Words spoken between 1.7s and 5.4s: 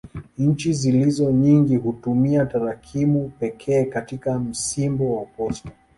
hutumia tarakimu pekee katika msimbo wa